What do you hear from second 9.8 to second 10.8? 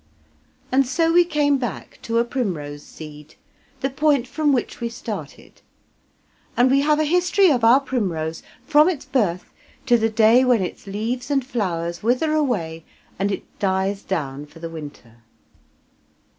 to the day when